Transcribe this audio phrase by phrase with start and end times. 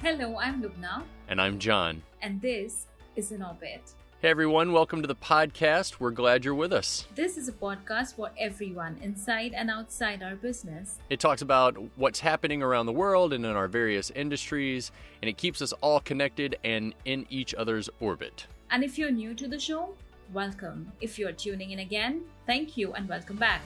[0.00, 2.02] Hello, I'm Lubna, And I'm John.
[2.22, 2.86] and this
[3.16, 3.80] is In Orbit.
[4.20, 6.00] Hey everyone, welcome to the podcast.
[6.00, 7.06] We're glad you're with us.
[7.14, 10.98] This is a podcast for everyone inside and outside our business.
[11.10, 14.90] It talks about what's happening around the world and in our various industries,
[15.22, 18.46] and it keeps us all connected and in each other's orbit.
[18.70, 19.94] And if you're new to the show,
[20.32, 20.90] welcome.
[21.00, 23.62] If you're tuning in again, thank you and welcome back.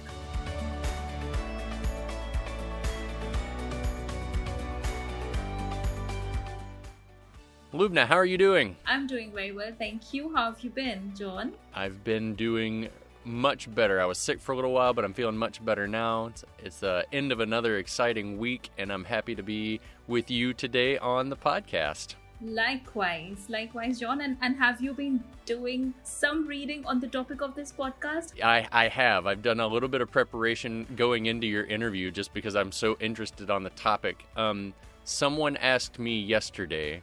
[7.72, 8.76] Lubna, how are you doing?
[8.84, 10.34] I'm doing very well, thank you.
[10.34, 11.52] How have you been, John?
[11.72, 12.88] I've been doing
[13.24, 14.00] much better.
[14.00, 16.26] I was sick for a little while, but I'm feeling much better now.
[16.26, 20.52] It's, it's the end of another exciting week, and I'm happy to be with you
[20.52, 22.16] today on the podcast.
[22.42, 24.20] Likewise, likewise, John.
[24.20, 28.32] And, and have you been doing some reading on the topic of this podcast?
[28.42, 29.28] I, I have.
[29.28, 32.96] I've done a little bit of preparation going into your interview just because I'm so
[32.98, 34.24] interested on the topic.
[34.36, 37.02] Um, someone asked me yesterday,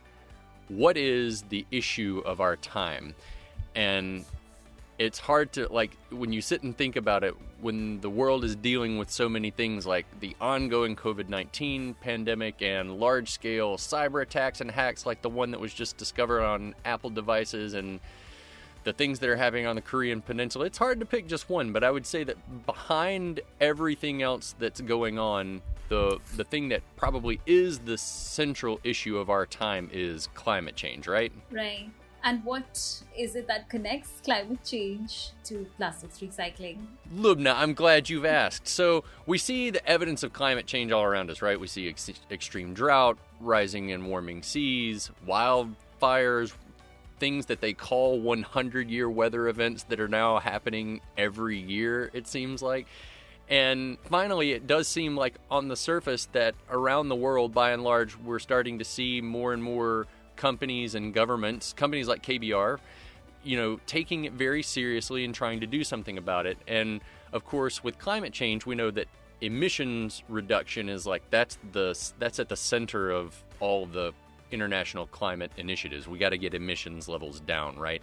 [0.70, 3.16] what is the issue of our time?
[3.76, 4.26] And
[4.98, 8.56] it's hard to, like, when you sit and think about it, when the world is
[8.56, 14.22] dealing with so many things like the ongoing COVID 19 pandemic and large scale cyber
[14.22, 18.00] attacks and hacks like the one that was just discovered on Apple devices and
[18.84, 20.66] the things that are happening on the Korean Peninsula.
[20.66, 24.80] It's hard to pick just one, but I would say that behind everything else that's
[24.82, 30.28] going on, the the thing that probably is the central issue of our time is
[30.34, 31.32] climate change, right?
[31.52, 31.90] Right.
[32.24, 36.80] And what is it that connects climate change to plastics recycling?
[37.16, 38.68] Lubna, I'm glad you've asked.
[38.68, 41.60] So, we see the evidence of climate change all around us, right?
[41.60, 46.54] We see ex- extreme drought, rising and warming seas, wildfires,
[47.20, 52.28] things that they call 100 year weather events that are now happening every year, it
[52.28, 52.88] seems like.
[53.50, 57.84] And finally, it does seem like on the surface that around the world, by and
[57.84, 60.06] large, we're starting to see more and more
[60.36, 62.80] companies and governments, companies like KBR,
[63.44, 66.58] you know, taking it very seriously and trying to do something about it.
[66.68, 67.02] And
[67.32, 69.08] of course, with climate change, we know that
[69.40, 74.14] emissions reduction is like that's the that's at the center of all the
[74.52, 76.08] international climate initiatives.
[76.08, 78.02] We got to get emissions levels down, right?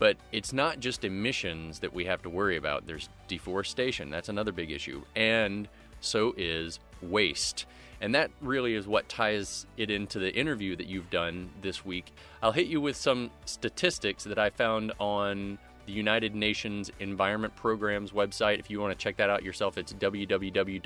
[0.00, 2.88] But it's not just emissions that we have to worry about.
[2.88, 4.10] There's deforestation.
[4.10, 5.02] That's another big issue.
[5.14, 5.68] And
[6.00, 7.66] so is waste.
[8.00, 12.12] And that really is what ties it into the interview that you've done this week.
[12.42, 18.12] I'll hit you with some statistics that I found on the United Nations Environment Program's
[18.12, 18.58] website.
[18.58, 20.84] If you want to check that out yourself, it's www.unep.org.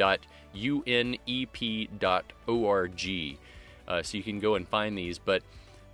[3.87, 5.19] Uh, so you can go and find these.
[5.19, 5.43] But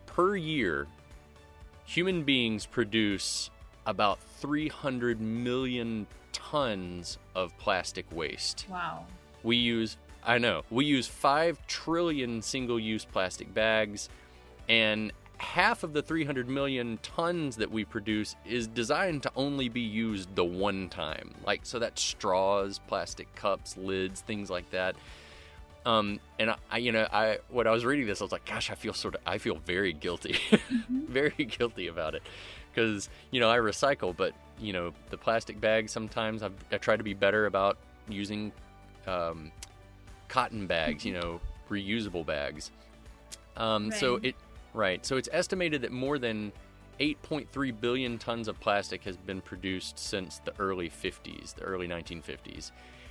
[0.06, 0.86] per year,
[1.84, 3.50] human beings produce
[3.86, 8.66] about 300 million tons of plastic waste.
[8.70, 9.06] Wow.
[9.42, 14.08] We use, I know, we use 5 trillion single use plastic bags,
[14.68, 19.80] and half of the 300 million tons that we produce is designed to only be
[19.80, 21.34] used the one time.
[21.46, 24.96] Like, so that's straws, plastic cups, lids, things like that.
[25.86, 28.44] Um, and I, I, you know, I when I was reading this, I was like,
[28.44, 30.36] gosh, I feel sort of, I feel very guilty,
[30.88, 32.22] very guilty about it,
[32.72, 36.96] because you know I recycle, but you know the plastic bags sometimes I've, I try
[36.96, 38.52] to be better about using
[39.06, 39.50] um,
[40.28, 41.40] cotton bags, you know,
[41.70, 42.70] reusable bags.
[43.56, 44.34] Um, So it
[44.74, 46.52] right, so it's estimated that more than
[47.00, 52.70] 8.3 billion tons of plastic has been produced since the early 50s, the early 1950s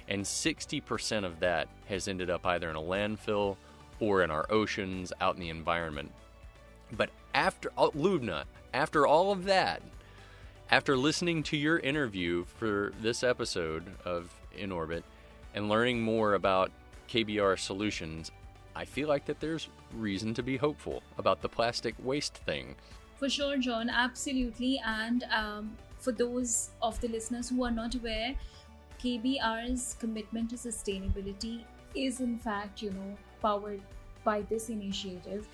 [0.10, 3.56] and 60% of that has ended up either in a landfill
[4.00, 6.12] or in our oceans, out in the environment.
[6.92, 9.82] But after oh, Lubna, after all of that,
[10.72, 15.04] after listening to your interview for this episode of In Orbit
[15.54, 16.72] and learning more about
[17.08, 18.32] KBR solutions,
[18.76, 22.76] I feel like that there's reason to be hopeful about the plastic waste thing.
[23.18, 24.82] For sure, John, absolutely.
[24.86, 28.36] And um, for those of the listeners who are not aware,
[29.00, 31.64] KBR's commitment to sustainability
[31.96, 33.82] is, in fact, you know, powered
[34.24, 35.48] by this initiative.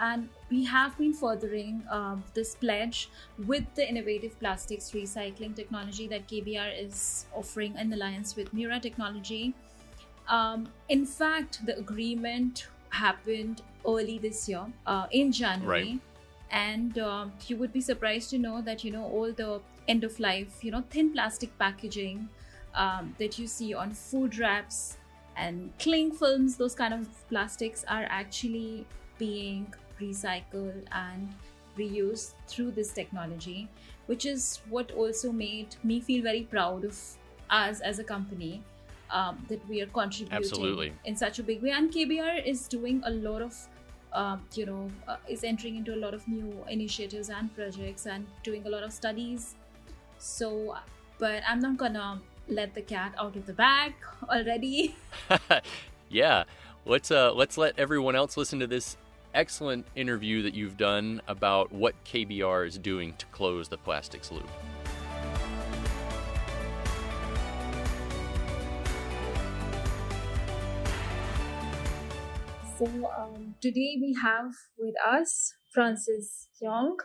[0.00, 3.08] And we have been furthering um, this pledge
[3.46, 9.54] with the innovative plastics recycling technology that KBR is offering in alliance with Mura Technology.
[10.28, 15.82] Um, in fact, the agreement happened early this year, uh, in January.
[15.82, 16.00] Right.
[16.50, 20.18] And um, you would be surprised to know that, you know, all the end of
[20.20, 22.28] life, you know, thin plastic packaging
[22.74, 24.98] um, that you see on food wraps
[25.36, 28.86] and cling films, those kind of plastics are actually
[29.18, 31.34] being recycled and
[31.78, 33.68] reused through this technology,
[34.06, 36.98] which is what also made me feel very proud of
[37.50, 38.62] us as a company
[39.10, 40.92] um, that we are contributing Absolutely.
[41.04, 41.70] in such a big way.
[41.70, 43.56] And KBR is doing a lot of
[44.12, 48.26] um, you know, uh, is entering into a lot of new initiatives and projects and
[48.42, 49.54] doing a lot of studies.
[50.18, 50.76] So,
[51.18, 52.20] but I'm not gonna
[52.52, 53.94] let the cat out of the bag
[54.28, 54.94] already.
[56.08, 56.44] yeah,
[56.84, 58.96] let's uh, let's let everyone else listen to this
[59.34, 64.48] excellent interview that you've done about what KBR is doing to close the plastics loop.
[72.78, 76.96] So um, today we have with us Francis Young,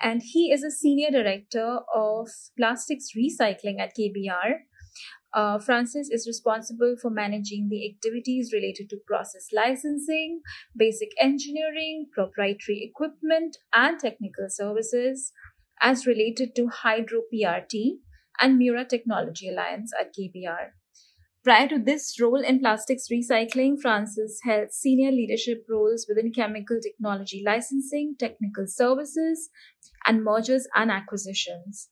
[0.00, 4.64] and he is a senior director of plastics recycling at KBR.
[5.34, 10.42] Uh, Francis is responsible for managing the activities related to process licensing,
[10.76, 15.32] basic engineering, proprietary equipment, and technical services
[15.80, 17.98] as related to Hydro PRT
[18.40, 20.70] and Mura Technology Alliance at KBR.
[21.44, 27.42] Prior to this role in plastics recycling, Francis held senior leadership roles within chemical technology
[27.44, 29.50] licensing, technical services,
[30.06, 31.88] and mergers and acquisitions.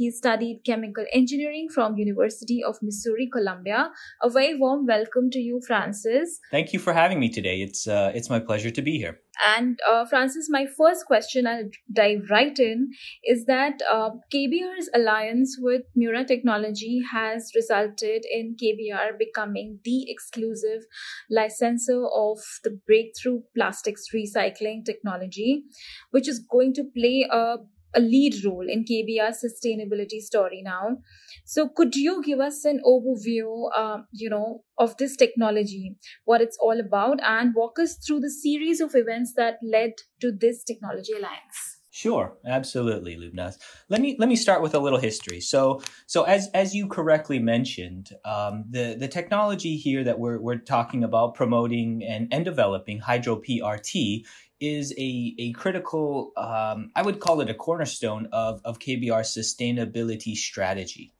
[0.00, 3.90] He studied chemical engineering from University of Missouri Columbia.
[4.22, 6.38] A very warm welcome to you, Francis.
[6.50, 7.60] Thank you for having me today.
[7.60, 9.18] It's uh, it's my pleasure to be here.
[9.44, 12.90] And uh, Francis, my first question, I'll dive right in,
[13.24, 20.82] is that uh, KBR's alliance with Mura Technology has resulted in KBR becoming the exclusive
[21.30, 25.64] licensor of the breakthrough plastics recycling technology,
[26.10, 27.56] which is going to play a
[27.94, 30.98] a lead role in KBR's sustainability story now.
[31.44, 36.58] So, could you give us an overview, uh, you know, of this technology, what it's
[36.60, 41.12] all about, and walk us through the series of events that led to this technology
[41.12, 41.80] alliance?
[41.92, 43.52] Sure, absolutely, Lubna.
[43.88, 45.40] Let me let me start with a little history.
[45.40, 50.58] So, so as as you correctly mentioned, um, the the technology here that we're we're
[50.58, 54.22] talking about promoting and and developing hydro PRT
[54.60, 60.34] is a, a critical, um, I would call it a cornerstone of, of KBR's sustainability
[60.34, 61.14] strategy.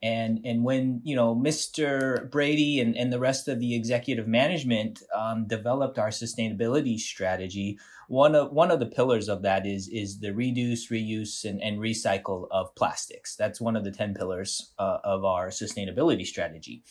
[0.00, 2.30] And, and when, you know, Mr.
[2.30, 8.36] Bradie and, and the rest of the executive management um, developed our sustainability strategy, one
[8.36, 12.46] of, one of the pillars of that is, is the reduce, reuse, and, and recycle
[12.52, 13.34] of plastics.
[13.34, 16.84] That's one of the 10 pillars uh, of our sustainability strategy.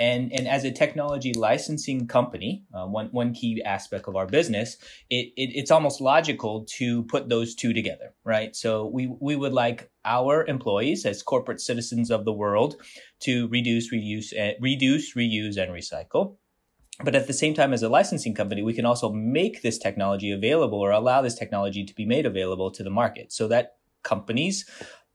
[0.00, 4.76] And, and as a technology licensing company, uh, one, one key aspect of our business,
[5.10, 8.56] it, it, it's almost logical to put those two together, right?
[8.56, 12.76] So we, we would like our employees as corporate citizens of the world
[13.20, 16.36] to reduce, reuse, uh, reduce, reuse, and recycle.
[17.04, 20.30] But at the same time, as a licensing company, we can also make this technology
[20.30, 24.68] available or allow this technology to be made available to the market so that companies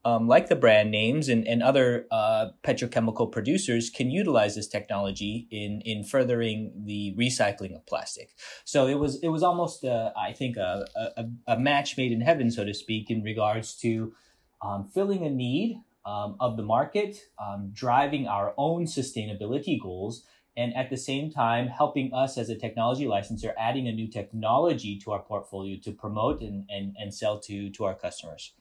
[0.06, 5.48] um, like the brand names and, and other uh, petrochemical producers can utilize this technology
[5.52, 8.30] in in furthering the recycling of plastic.
[8.64, 12.22] So it was it was almost uh, I think a, a, a, match made in
[12.22, 14.14] heaven, so to speak, in regards to
[14.62, 20.24] um, filling a need um, of the market, um, driving our own sustainability goals.
[20.56, 24.98] And at the same time, helping us as a technology licensor, adding a new technology
[25.04, 28.54] to our portfolio to promote and, and, and sell to, to our customers.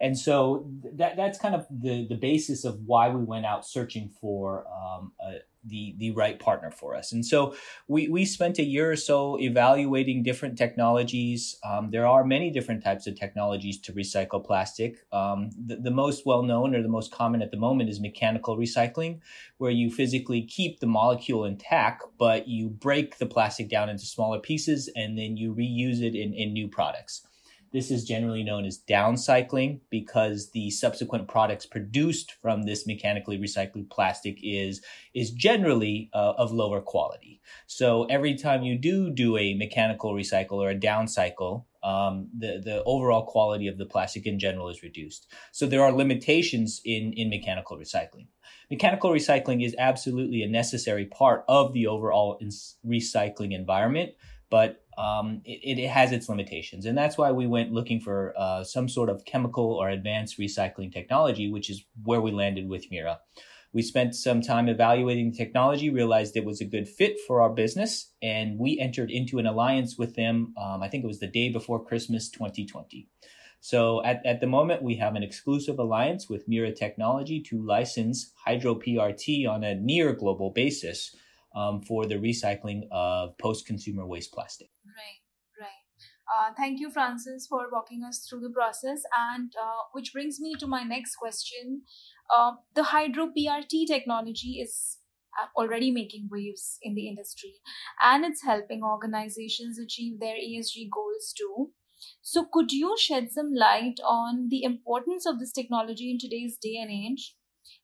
[0.00, 4.10] And so that that's kind of the the basis of why we went out searching
[4.20, 7.12] for um, a, the the right partner for us.
[7.12, 7.54] And so
[7.88, 11.58] we we spent a year or so evaluating different technologies.
[11.64, 15.04] Um, there are many different types of technologies to recycle plastic.
[15.12, 18.56] Um, the, the most well known or the most common at the moment is mechanical
[18.56, 19.20] recycling,
[19.58, 24.38] where you physically keep the molecule intact, but you break the plastic down into smaller
[24.40, 27.27] pieces and then you reuse it in, in new products.
[27.72, 33.90] This is generally known as downcycling because the subsequent products produced from this mechanically recycled
[33.90, 34.80] plastic is
[35.14, 37.40] is generally uh, of lower quality.
[37.66, 42.82] So every time you do do a mechanical recycle or a downcycle, um, the the
[42.84, 45.26] overall quality of the plastic in general is reduced.
[45.52, 48.28] So there are limitations in in mechanical recycling.
[48.70, 52.40] Mechanical recycling is absolutely a necessary part of the overall
[52.86, 54.12] recycling environment,
[54.50, 56.84] but um, it, it, has its limitations.
[56.84, 60.92] And that's why we went looking for uh, some sort of chemical or advanced recycling
[60.92, 63.20] technology, which is where we landed with Mura.
[63.72, 67.50] We spent some time evaluating the technology, realized it was a good fit for our
[67.50, 70.54] business, and we entered into an alliance with them.
[70.60, 73.08] Um, I think it was the day before Christmas 2020.
[73.60, 78.32] So at, at the moment, we have an exclusive alliance with Mura Technology to license
[78.44, 81.14] Hydro PRT on a near global basis
[81.54, 84.70] um, for the recycling of post-consumer waste plastic.
[84.98, 85.20] Right,
[85.60, 85.84] right.
[86.28, 89.02] Uh, thank you, Francis, for walking us through the process.
[89.16, 91.82] And uh, which brings me to my next question.
[92.34, 94.98] Uh, the hydro PRT technology is
[95.56, 97.54] already making waves in the industry
[98.02, 101.70] and it's helping organizations achieve their ESG goals too.
[102.22, 106.76] So, could you shed some light on the importance of this technology in today's day
[106.76, 107.36] and age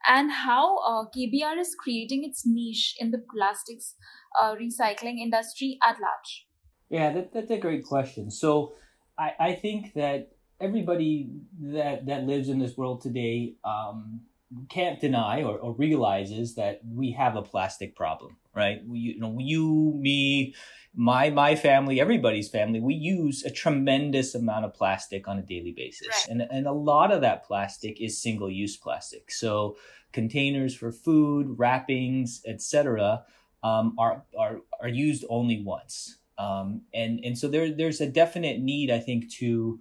[0.07, 3.95] and how uh, KBR is creating its niche in the plastics
[4.43, 6.47] uh, recycling industry at large?
[6.95, 8.31] Yeah, that, that's a great question.
[8.31, 8.75] So,
[9.19, 14.21] I, I think that everybody that, that lives in this world today um,
[14.69, 18.81] can't deny or, or realizes that we have a plastic problem, right?
[18.87, 20.55] We, you know, you, me,
[20.95, 25.73] my my family, everybody's family, we use a tremendous amount of plastic on a daily
[25.73, 26.29] basis, right.
[26.29, 29.33] and and a lot of that plastic is single use plastic.
[29.33, 29.77] So
[30.13, 33.25] containers for food, wrappings, etc.,
[33.65, 38.61] um, are are are used only once, um, and and so there there's a definite
[38.61, 39.81] need, I think, to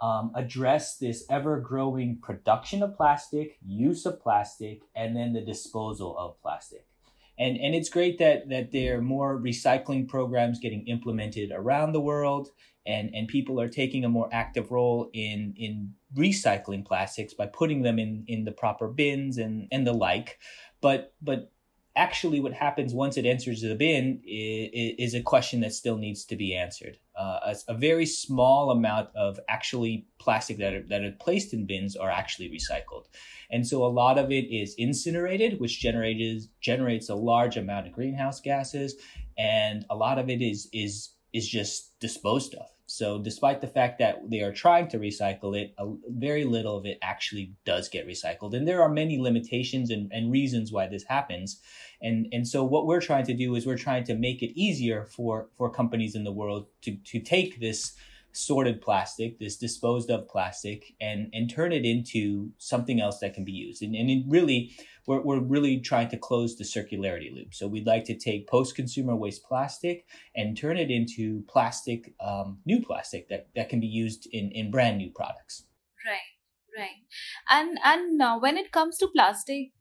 [0.00, 6.16] um, address this ever growing production of plastic, use of plastic, and then the disposal
[6.16, 6.86] of plastic.
[7.38, 12.00] And, and it's great that, that there are more recycling programs getting implemented around the
[12.00, 12.50] world
[12.86, 17.80] and, and people are taking a more active role in, in recycling plastics by putting
[17.80, 20.38] them in, in the proper bins and, and the like.
[20.82, 21.50] But, but
[21.96, 26.24] actually what happens once it enters the bin is, is a question that still needs
[26.24, 26.98] to be answered.
[27.16, 31.66] Uh, a, a, very small amount of actually plastic that are, that are placed in
[31.66, 33.06] bins are actually recycled.
[33.50, 37.92] And so a lot of it is incinerated, which generates, generates a large amount of
[37.92, 38.94] greenhouse gases.
[39.36, 42.66] And a lot of it is, is, is just disposed of.
[42.92, 46.84] So, despite the fact that they are trying to recycle it, a, very little of
[46.84, 48.52] it actually does get recycled.
[48.52, 51.60] And there are many limitations and, and reasons why this happens.
[52.02, 55.04] And, and so, what we're trying to do is we're trying to make it easier
[55.04, 57.94] for, for companies in the world to, to take this
[58.32, 63.44] sorted plastic, this disposed of plastic, and, and turn it into something else that can
[63.44, 63.82] be used.
[63.82, 67.54] And, and really, we're, we're really trying to close the circularity loop.
[67.54, 70.06] So we'd like to take post-consumer waste plastic
[70.36, 74.70] and turn it into plastic, um, new plastic that, that can be used in, in
[74.70, 75.64] brand new products.
[76.76, 77.02] Right.
[77.48, 79.72] And and uh, when it comes to plastic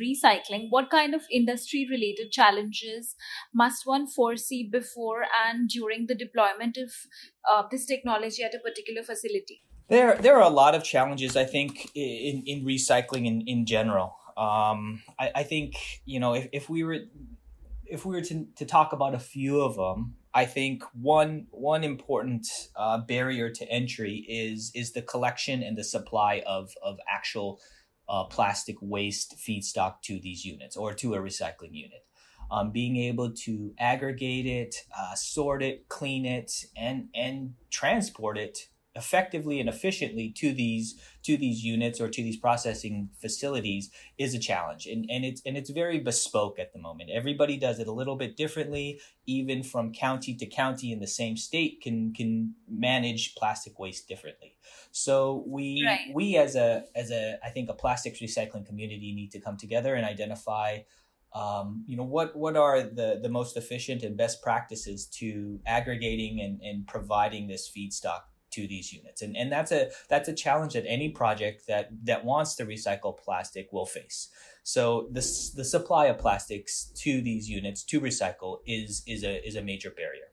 [0.00, 3.14] recycling, what kind of industry-related challenges
[3.54, 6.90] must one foresee before and during the deployment of
[7.50, 9.62] uh, this technology at a particular facility?
[9.88, 14.16] There, there are a lot of challenges, I think, in, in recycling in, in general.
[14.36, 16.98] Um, I, I think you know if, if we were
[17.86, 21.84] if we were to, to talk about a few of them, I think one one
[21.84, 27.60] important uh, barrier to entry is is the collection and the supply of of actual
[28.08, 32.04] uh, plastic waste feedstock to these units or to a recycling unit.
[32.50, 38.58] Um, being able to aggregate it, uh, sort it, clean it, and and transport it
[38.96, 44.38] effectively and efficiently to these to these units or to these processing facilities is a
[44.38, 44.86] challenge.
[44.86, 47.10] And, and it's and it's very bespoke at the moment.
[47.12, 51.36] Everybody does it a little bit differently even from county to county in the same
[51.36, 54.56] state can can manage plastic waste differently.
[54.92, 56.14] So we right.
[56.14, 59.94] we as a as a i think a plastics recycling community need to come together
[59.94, 60.80] and identify
[61.34, 66.40] um, you know what what are the the most efficient and best practices to aggregating
[66.40, 68.20] and, and providing this feedstock
[68.54, 69.22] to these units.
[69.22, 73.16] And, and that's a that's a challenge that any project that that wants to recycle
[73.16, 74.28] plastic will face.
[74.62, 75.20] So the
[75.56, 79.90] the supply of plastics to these units to recycle is is a is a major
[79.90, 80.28] barrier.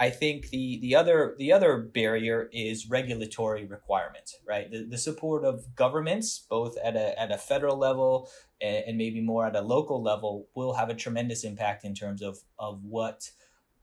[0.00, 4.70] I think the the other the other barrier is regulatory requirement, right?
[4.70, 9.20] The, the support of governments, both at a at a federal level and, and maybe
[9.20, 13.30] more at a local level, will have a tremendous impact in terms of of what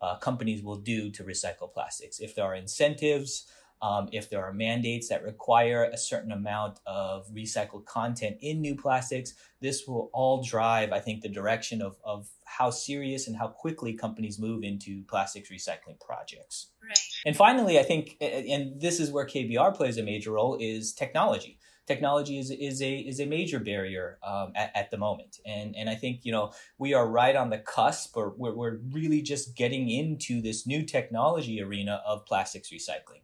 [0.01, 2.19] uh, companies will do to recycle plastics.
[2.19, 3.45] If there are incentives,
[3.81, 8.75] um, if there are mandates that require a certain amount of recycled content in new
[8.75, 13.47] plastics, this will all drive, I think, the direction of, of how serious and how
[13.47, 16.71] quickly companies move into plastics recycling projects.
[16.83, 16.99] Right.
[17.25, 21.59] And finally, I think, and this is where KBR plays a major role, is technology
[21.85, 25.89] technology is, is a is a major barrier um, at, at, the moment and and
[25.89, 29.55] I think you know we are right on the cusp or we're, we're really just
[29.55, 33.21] getting into this new technology arena of plastics recycling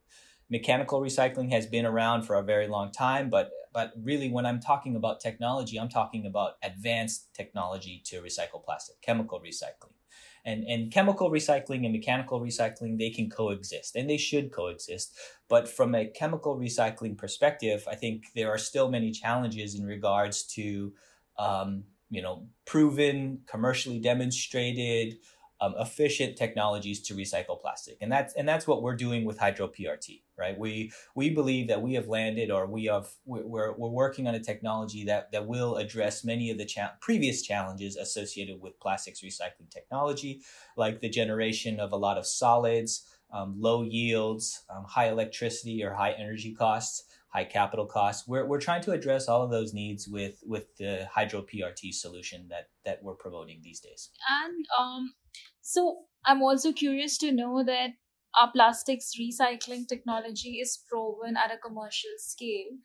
[0.52, 4.60] mechanical recycling has been around for a very long time, but but really when I'm
[4.60, 9.96] talking about technology, I'm talking about advanced technology to recycle plastic, chemical recycling.
[10.44, 15.18] And and chemical recycling and mechanical recycling, they can coexist and they should coexist.
[15.48, 20.44] But from a chemical recycling perspective, I think there are still many challenges in regards
[20.56, 20.94] to
[21.40, 25.18] um, you know, proven, commercially demonstrated
[25.62, 29.68] um, efficient technologies to recycle plastic, and that's and that's what we're doing with Hydro
[29.68, 30.58] PRT, right?
[30.58, 34.40] We we believe that we have landed, or we have we're we're working on a
[34.40, 39.70] technology that that will address many of the cha- previous challenges associated with plastics recycling
[39.70, 40.42] technology,
[40.76, 45.94] like the generation of a lot of solids, um, low yields, um, high electricity or
[45.94, 47.04] high energy costs
[47.34, 48.28] high capital costs.
[48.28, 52.48] We're, we're trying to address all of those needs with, with the Hydro PRT solution
[52.50, 54.10] that, that we're promoting these days.
[54.44, 55.14] And um,
[55.62, 57.92] so I'm also curious to know that
[58.40, 62.78] our plastics recycling technology is proven at a commercial scale.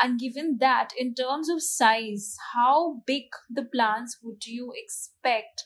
[0.00, 5.64] And given that, in terms of size, how big the plants would you expect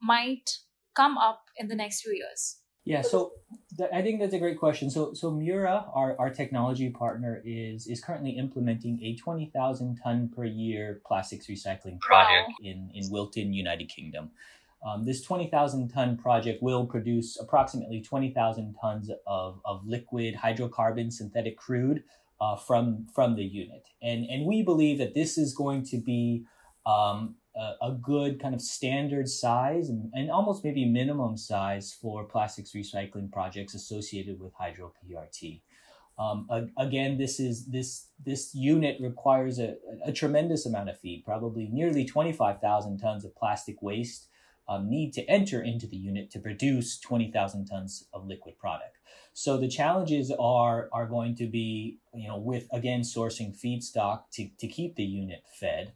[0.00, 0.50] might
[0.96, 2.60] come up in the next few years?
[2.84, 3.32] Yeah, so
[3.78, 4.90] th- I think that's a great question.
[4.90, 10.30] So, so Mura, our, our technology partner, is is currently implementing a twenty thousand ton
[10.34, 12.54] per year plastics recycling project wow.
[12.70, 14.30] in in Wilton, United Kingdom.
[14.86, 20.34] Um, this twenty thousand ton project will produce approximately twenty thousand tons of of liquid
[20.34, 22.02] hydrocarbon synthetic crude
[22.40, 26.44] uh, from from the unit, and and we believe that this is going to be
[26.86, 27.36] um,
[27.82, 33.30] a, good kind of standard size and, and, almost maybe minimum size for plastics recycling
[33.30, 35.60] projects associated with hydro PRT.
[36.18, 41.68] Um, again, this is this this unit requires a, a tremendous amount of feed, probably
[41.72, 44.28] nearly 25,000 tons of plastic waste
[44.68, 48.98] um, need to enter into the unit to produce 20,000 tons of liquid product.
[49.32, 54.48] So the challenges are are going to be, you know, with again sourcing feedstock to,
[54.58, 55.92] to keep the unit fed,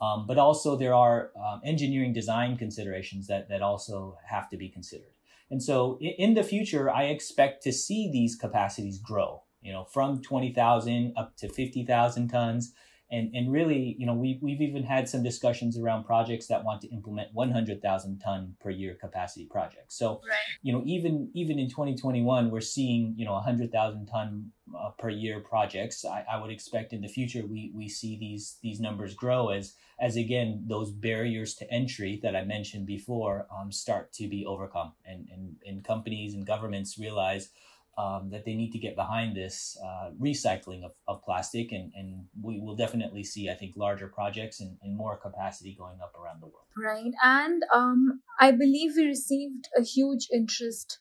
[0.00, 4.68] um, but also there are um, engineering design considerations that, that also have to be
[4.68, 5.12] considered.
[5.50, 9.84] And so in, in the future, I expect to see these capacities grow, you know,
[9.84, 12.72] from 20,000 up to 50,000 tons
[13.10, 16.80] and and really you know we we've even had some discussions around projects that want
[16.80, 19.96] to implement 100,000 ton per year capacity projects.
[19.96, 20.38] So right.
[20.62, 25.40] you know even even in 2021 we're seeing you know 100,000 ton uh, per year
[25.40, 26.04] projects.
[26.04, 29.74] I, I would expect in the future we we see these these numbers grow as
[30.00, 34.92] as again those barriers to entry that I mentioned before um, start to be overcome.
[35.04, 37.50] And, and and companies and governments realize
[37.98, 42.24] um, that they need to get behind this uh, recycling of, of plastic, and, and
[42.40, 46.40] we will definitely see, I think, larger projects and, and more capacity going up around
[46.42, 46.66] the world.
[46.76, 50.98] Right, and um, I believe we received a huge interest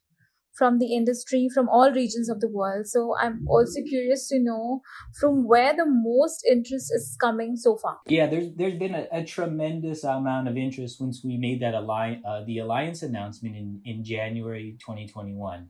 [0.55, 2.87] from the industry from all regions of the world.
[2.87, 4.81] So I'm also curious to know
[5.19, 7.97] from where the most interest is coming so far.
[8.07, 12.23] Yeah, there's there's been a, a tremendous amount of interest once we made that alliance,
[12.25, 15.69] uh, the alliance announcement in in January 2021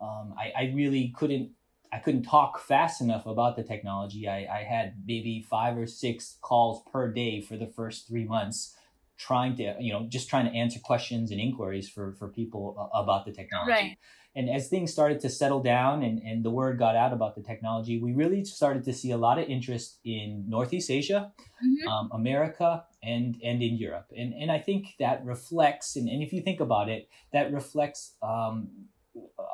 [0.00, 1.50] um, I, I really couldn't
[1.92, 4.28] I couldn't talk fast enough about the technology.
[4.28, 8.76] I, I had maybe five or six calls per day for the first three months,
[9.18, 13.24] trying to you know just trying to answer questions and inquiries for for people about
[13.24, 13.72] the technology.
[13.72, 13.98] Right.
[14.36, 17.42] And as things started to settle down and, and the word got out about the
[17.42, 21.88] technology, we really started to see a lot of interest in Northeast Asia, mm-hmm.
[21.88, 24.06] um, America, and and in Europe.
[24.16, 28.14] And and I think that reflects, and, and if you think about it, that reflects
[28.22, 28.68] um,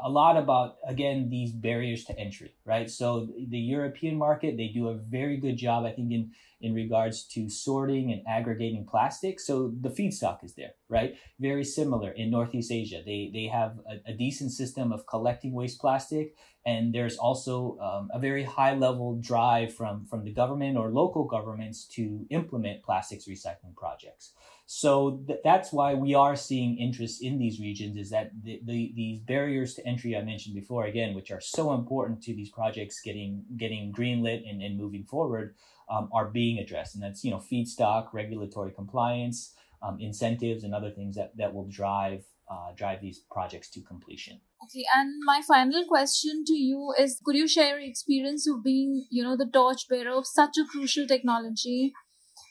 [0.02, 2.90] a lot about again these barriers to entry right?
[2.90, 7.24] So the european market they do a very good job i think in in regards
[7.24, 9.38] to sorting and aggregating plastic.
[9.38, 11.16] So the feedstock is there right?
[11.38, 13.02] Very similar in northeast asia.
[13.04, 16.34] They they have a, a decent system of collecting waste plastic
[16.66, 21.24] and there's also um, a very high level drive from from the government or local
[21.24, 24.32] governments to implement plastics recycling projects
[24.66, 28.92] so th- that's why we are seeing interest in these regions is that the, the,
[28.96, 33.00] these barriers to entry I mentioned before, again, which are so important to these projects
[33.00, 35.54] getting getting greenlit and, and moving forward,
[35.88, 36.96] um, are being addressed.
[36.96, 41.68] And that's, you know, feedstock, regulatory compliance, um, incentives, and other things that, that will
[41.68, 44.40] drive uh, drive these projects to completion.
[44.64, 49.06] Okay, and my final question to you is: Could you share your experience of being,
[49.10, 51.92] you know, the torchbearer of such a crucial technology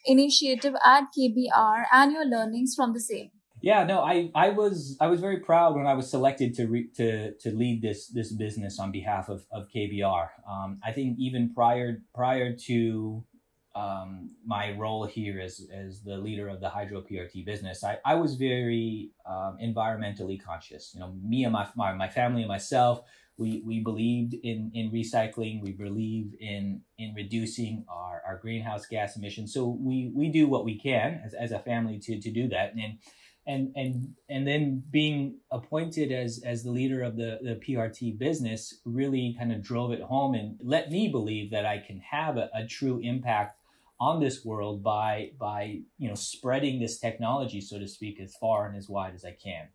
[0.05, 3.31] initiative at KBR and your learnings from the same.
[3.61, 6.87] Yeah, no, I, I was I was very proud when I was selected to re,
[6.97, 10.27] to to lead this this business on behalf of, of KBR.
[10.47, 13.25] Um, I think even prior prior to
[13.73, 18.15] um, my role here as as the leader of the hydro PRT business, I, I
[18.15, 20.91] was very um, environmentally conscious.
[20.93, 23.01] You know, me and my, my my family and myself,
[23.37, 25.61] we we believed in in recycling.
[25.61, 29.53] We believe in in reducing our, our greenhouse gas emissions.
[29.53, 32.73] So we we do what we can as, as a family to to do that.
[32.73, 32.99] And
[33.47, 38.79] and and and then being appointed as as the leader of the the PRT business
[38.85, 42.49] really kind of drove it home and let me believe that I can have a,
[42.53, 43.59] a true impact
[43.99, 48.67] on this world by by you know spreading this technology so to speak as far
[48.67, 49.67] and as wide as I can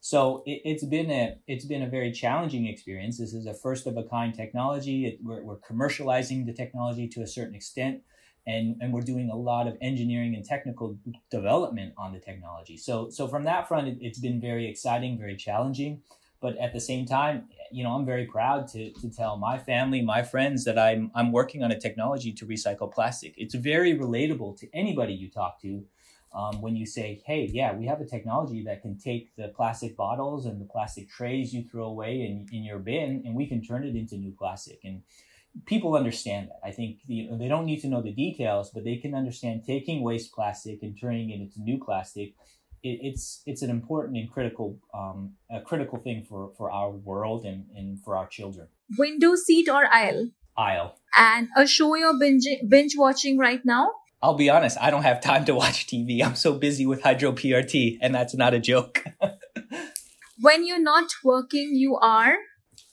[0.00, 3.18] So it, has been a it's been a very challenging experience.
[3.18, 5.06] This is a first of a kind technology.
[5.06, 8.02] It, we're, we're commercializing the technology to a certain extent,
[8.46, 10.96] and and we're doing a lot of engineering and technical
[11.30, 12.76] development on the technology.
[12.76, 16.02] So so from that front, it, it's been very exciting, very challenging.
[16.40, 20.02] But at the same time, you know, I'm very proud to, to tell my family,
[20.02, 23.34] my friends that I'm I'm working on a technology to recycle plastic.
[23.36, 25.84] It's very relatable to anybody you talk to
[26.32, 29.96] um, when you say, hey, yeah, we have a technology that can take the plastic
[29.96, 33.62] bottles and the plastic trays you throw away in, in your bin and we can
[33.62, 34.80] turn it into new plastic.
[34.84, 35.02] And
[35.66, 36.60] people understand that.
[36.66, 39.64] I think you know, they don't need to know the details, but they can understand
[39.66, 42.34] taking waste plastic and turning it into new plastic.
[42.82, 47.44] It, it's it's an important and critical um, a critical thing for, for our world
[47.44, 48.68] and, and for our children.
[48.96, 50.30] Window seat or aisle?
[50.56, 50.96] Aisle.
[51.16, 53.90] And a show you're binge binge watching right now?
[54.20, 56.24] I'll be honest, I don't have time to watch TV.
[56.24, 59.04] I'm so busy with hydro PRT, and that's not a joke.
[60.40, 62.36] when you're not working, you are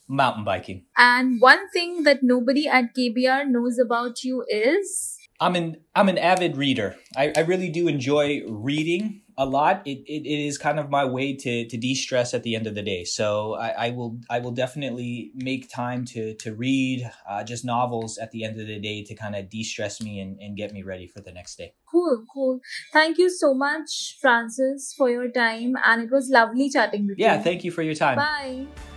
[0.08, 0.86] mountain biking.
[0.98, 6.18] And one thing that nobody at KBR knows about you is I'm an I'm an
[6.18, 6.96] avid reader.
[7.18, 9.82] I, I really do enjoy reading a lot.
[9.86, 12.76] It, it, it is kind of my way to, to de-stress at the end of
[12.76, 13.04] the day.
[13.04, 18.17] So I, I will I will definitely make time to to read uh, just novels
[18.17, 20.84] at the end of the day to kind of de-stress me and, and get me
[20.84, 21.74] ready for the next day.
[21.86, 22.60] Cool, cool.
[22.91, 25.76] Thank you so much, Francis, for your time.
[25.86, 27.38] And it was lovely chatting with yeah, you.
[27.38, 28.17] Yeah, thank you for your time.
[28.17, 28.94] Bye.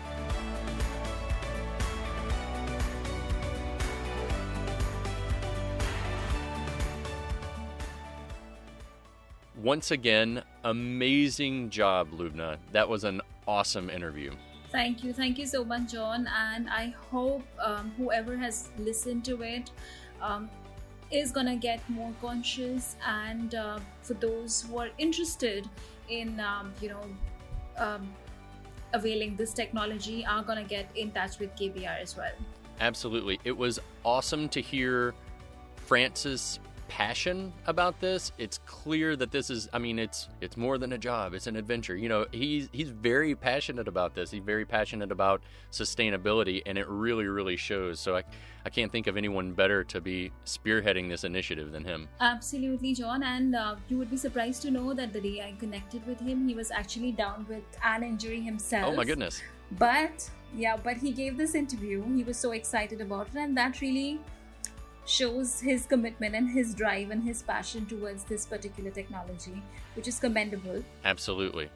[9.62, 12.59] Once again, amazing job, Lubna.
[12.73, 14.33] That was an awesome interview.
[14.71, 15.12] Thank you.
[15.12, 16.29] Thank you so much, John.
[16.37, 19.71] And I hope um, whoever has listened to it
[20.21, 20.51] um,
[21.11, 22.97] is going to get more conscious.
[23.07, 25.68] And uh, for those who are interested
[26.09, 27.05] in, um, you know,
[27.79, 28.12] um,
[28.92, 32.33] availing this technology, are going to get in touch with KBR as well.
[32.81, 33.40] Absolutely.
[33.44, 35.14] It was awesome to hear
[35.77, 38.33] Francis passion about this.
[38.38, 41.57] It's clear that this is I mean it's it's more than a job, it's an
[41.57, 41.96] adventure.
[41.96, 44.31] You know, he's he's very passionate about this.
[44.31, 48.01] He's very passionate about sustainability and it really really shows.
[48.01, 48.24] So I
[48.64, 52.09] I can't think of anyone better to be spearheading this initiative than him.
[52.20, 53.22] Absolutely, John.
[53.22, 56.48] And uh, you would be surprised to know that the day I connected with him,
[56.48, 58.92] he was actually down with an injury himself.
[58.92, 59.40] Oh my goodness.
[59.72, 62.03] But yeah, but he gave this interview.
[62.14, 64.20] He was so excited about it, and that really
[65.09, 69.62] shows his commitment and his drive and his passion towards this particular technology,
[69.94, 70.83] which is commendable.
[71.05, 71.71] Absolutely.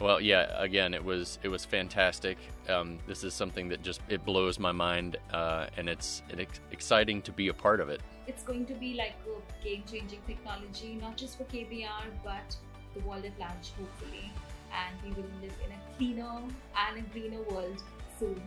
[0.00, 0.62] Well, yeah.
[0.62, 2.38] Again, it was it was fantastic.
[2.68, 7.20] Um, this is something that just it blows my mind, uh, and it's, it's exciting
[7.22, 8.00] to be a part of it.
[8.26, 12.56] It's going to be like a game-changing technology, not just for KBR, but
[12.94, 14.32] the world at large, hopefully.
[14.72, 16.40] And we will live in a cleaner
[16.88, 17.82] and a greener world
[18.18, 18.40] soon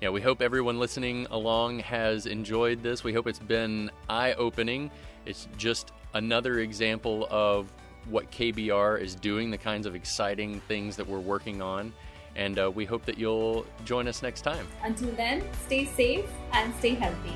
[0.00, 3.04] yeah, we hope everyone listening along has enjoyed this.
[3.04, 4.90] We hope it's been eye opening.
[5.24, 7.72] It's just another example of
[8.08, 11.92] what KBR is doing, the kinds of exciting things that we're working on.
[12.36, 14.66] And uh, we hope that you'll join us next time.
[14.82, 17.34] Until then, stay safe and stay healthy.